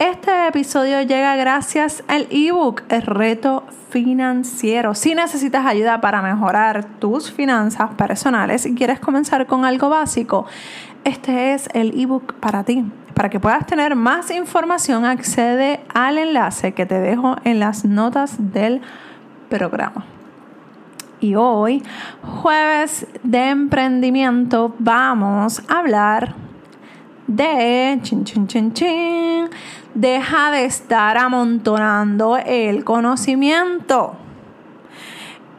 [0.00, 4.92] Este episodio llega gracias al ebook El reto financiero.
[4.96, 10.46] Si necesitas ayuda para mejorar tus finanzas personales y quieres comenzar con algo básico,
[11.04, 12.84] este es el ebook para ti.
[13.14, 18.34] Para que puedas tener más información, accede al enlace que te dejo en las notas
[18.52, 18.80] del
[19.48, 20.04] programa.
[21.20, 21.84] Y hoy,
[22.42, 26.43] jueves de emprendimiento, vamos a hablar
[27.26, 29.48] de chin, chin, chin, chin,
[29.94, 34.16] deja de estar amontonando el conocimiento.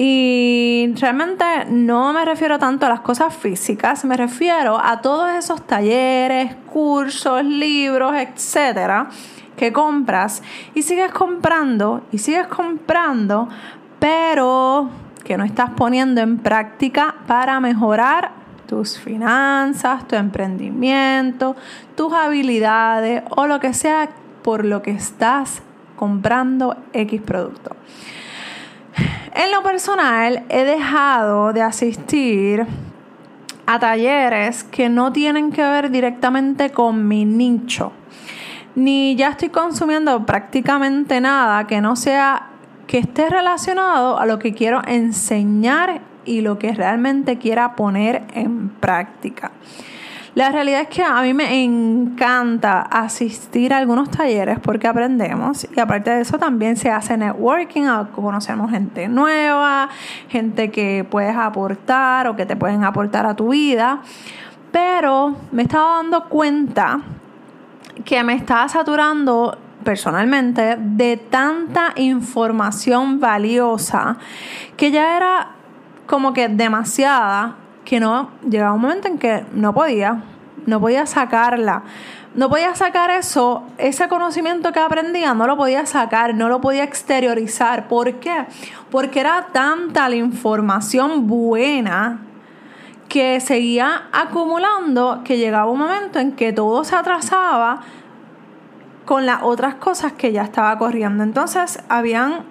[0.00, 5.66] Y realmente no me refiero tanto a las cosas físicas, me refiero a todos esos
[5.66, 9.08] talleres, cursos, libros, etcétera,
[9.56, 10.40] que compras
[10.72, 13.48] y sigues comprando y sigues comprando,
[13.98, 14.88] pero
[15.24, 18.37] que no estás poniendo en práctica para mejorar
[18.78, 21.56] tus finanzas, tu emprendimiento,
[21.96, 24.08] tus habilidades o lo que sea
[24.44, 25.62] por lo que estás
[25.96, 27.74] comprando X producto.
[29.34, 32.66] En lo personal, he dejado de asistir
[33.66, 37.90] a talleres que no tienen que ver directamente con mi nicho.
[38.76, 42.50] Ni ya estoy consumiendo prácticamente nada que no sea
[42.86, 48.68] que esté relacionado a lo que quiero enseñar y lo que realmente quiera poner en
[48.68, 49.50] práctica.
[50.34, 55.80] La realidad es que a mí me encanta asistir a algunos talleres porque aprendemos y
[55.80, 59.88] aparte de eso también se hace networking, conocemos gente nueva,
[60.28, 64.00] gente que puedes aportar o que te pueden aportar a tu vida.
[64.70, 67.00] Pero me estaba dando cuenta
[68.04, 74.18] que me estaba saturando personalmente de tanta información valiosa
[74.76, 75.57] que ya era
[76.08, 77.54] como que demasiada
[77.84, 80.22] que no llegaba un momento en que no podía,
[80.66, 81.82] no podía sacarla.
[82.34, 86.84] No podía sacar eso, ese conocimiento que aprendía, no lo podía sacar, no lo podía
[86.84, 87.88] exteriorizar.
[87.88, 88.46] ¿Por qué?
[88.90, 92.20] Porque era tanta la información buena
[93.08, 97.80] que seguía acumulando que llegaba un momento en que todo se atrasaba
[99.08, 101.24] con las otras cosas que ya estaba corriendo.
[101.24, 102.44] Entonces, habían,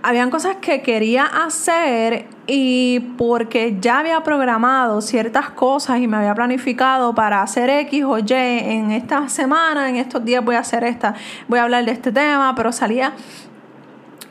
[0.00, 6.32] habían cosas que quería hacer y porque ya había programado ciertas cosas y me había
[6.32, 10.84] planificado para hacer X o Y en esta semana, en estos días voy a hacer
[10.84, 11.16] esta,
[11.48, 13.12] voy a hablar de este tema, pero salía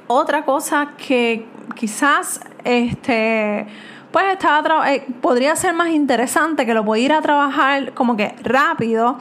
[0.08, 1.46] otra cosa que
[1.76, 3.68] quizás este
[4.10, 8.34] pues estaba eh, podría ser más interesante que lo podía ir a trabajar como que
[8.42, 9.18] rápido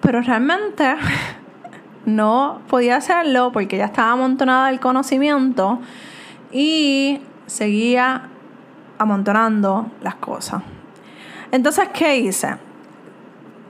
[0.00, 0.96] pero realmente
[2.06, 5.80] no podía hacerlo porque ya estaba amontonada el conocimiento
[6.52, 8.28] y seguía
[8.98, 10.62] amontonando las cosas.
[11.52, 12.56] Entonces, ¿qué hice?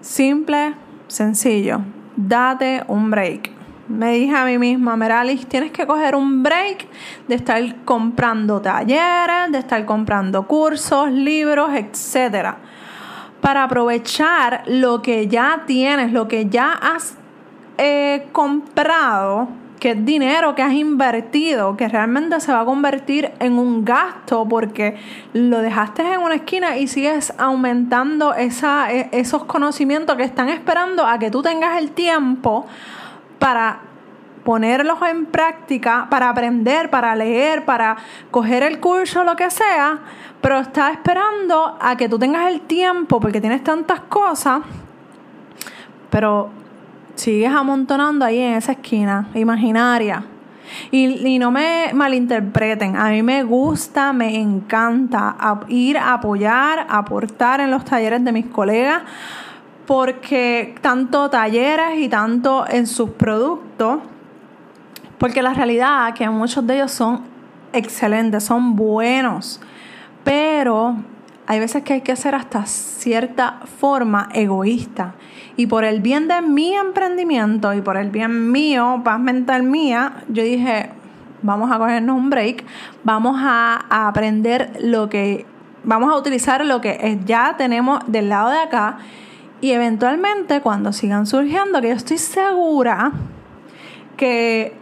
[0.01, 0.75] Simple,
[1.09, 1.81] sencillo,
[2.17, 3.51] date un break.
[3.89, 6.87] Me dije a mí misma, Meralis, tienes que coger un break
[7.27, 12.59] de estar comprando talleres, de estar comprando cursos, libros, etcétera
[13.41, 17.15] para aprovechar lo que ya tienes, lo que ya has
[17.79, 19.49] eh, comprado,
[19.81, 24.47] que es dinero que has invertido, que realmente se va a convertir en un gasto
[24.47, 24.97] porque
[25.33, 28.51] lo dejaste en una esquina y sigues aumentando e,
[29.13, 32.67] esos conocimientos que están esperando a que tú tengas el tiempo
[33.39, 33.81] para
[34.51, 37.97] ponerlos en práctica, para aprender, para leer, para
[38.33, 40.01] coger el curso, lo que sea,
[40.41, 44.63] pero está esperando a que tú tengas el tiempo porque tienes tantas cosas,
[46.11, 46.51] pero
[47.15, 50.25] sigues amontonando ahí en esa esquina imaginaria.
[50.91, 55.37] Y, y, no me malinterpreten, a mí me gusta, me encanta
[55.69, 59.03] ir a apoyar, aportar en los talleres de mis colegas,
[59.87, 64.01] porque tanto talleres y tanto en sus productos,
[65.21, 67.21] porque la realidad es que muchos de ellos son
[67.75, 69.61] excelentes, son buenos,
[70.25, 70.97] pero
[71.47, 75.15] hay veces que hay que hacer hasta cierta forma egoísta.
[75.57, 80.25] Y por el bien de mi emprendimiento y por el bien mío, paz mental mía,
[80.29, 80.89] yo dije,
[81.43, 82.65] vamos a cogernos un break,
[83.05, 85.45] vamos a, aprender lo que,
[85.85, 88.97] vamos a utilizar lo que ya tenemos del lado de acá
[89.61, 93.13] y eventualmente cuando sigan surgiendo, que yo estoy segura
[94.17, 94.80] que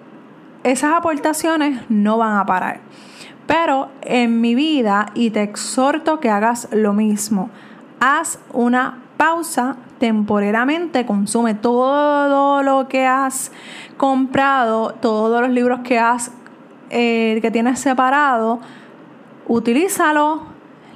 [0.64, 2.80] esas aportaciones no van a parar.
[3.46, 7.50] Pero en mi vida, y te exhorto que hagas lo mismo,
[8.00, 13.50] haz una pausa temporalmente, consume todo lo que has
[13.96, 16.30] comprado, todos los libros que has
[16.90, 18.60] eh, que tienes separado,
[19.46, 20.42] utilízalo,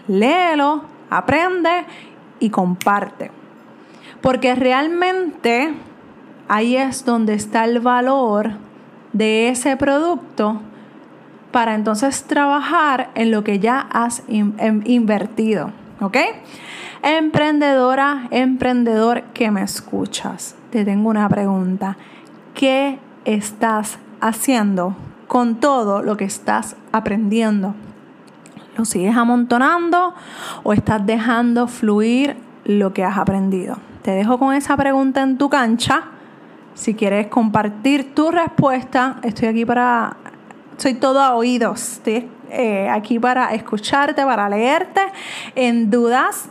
[0.08, 1.84] léelo, aprende
[2.40, 3.30] y comparte.
[4.22, 5.74] Porque realmente
[6.48, 8.52] ahí es donde está el valor
[9.12, 10.60] de ese producto
[11.50, 15.70] para entonces trabajar en lo que ya has em, invertido.
[16.00, 16.16] ¿Ok?
[17.02, 21.96] Emprendedora, emprendedor que me escuchas, te tengo una pregunta.
[22.54, 24.96] ¿Qué estás haciendo
[25.28, 27.74] con todo lo que estás aprendiendo?
[28.76, 30.14] ¿Lo sigues amontonando
[30.62, 33.76] o estás dejando fluir lo que has aprendido?
[34.02, 36.04] Te dejo con esa pregunta en tu cancha.
[36.74, 40.16] Si quieres compartir tu respuesta, estoy aquí para...
[40.78, 41.94] Soy todo a oídos.
[41.94, 45.00] Estoy eh, aquí para escucharte, para leerte
[45.54, 46.48] en dudas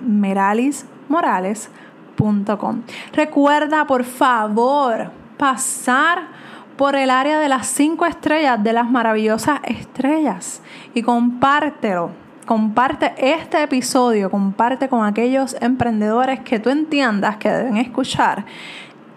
[0.00, 2.82] meralismorales.com.
[3.12, 6.28] Recuerda, por favor, pasar
[6.76, 10.62] por el área de las cinco estrellas, de las maravillosas estrellas,
[10.94, 12.10] y compártelo.
[12.44, 18.44] Comparte este episodio, comparte con aquellos emprendedores que tú entiendas que deben escuchar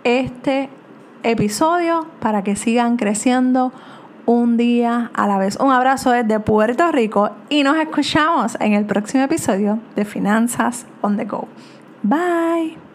[0.10, 0.70] este
[1.24, 3.72] episodio para que sigan creciendo
[4.26, 5.58] un día a la vez.
[5.60, 11.18] Un abrazo desde Puerto Rico y nos escuchamos en el próximo episodio de Finanzas on
[11.18, 11.48] the Go.
[12.04, 12.89] Bye.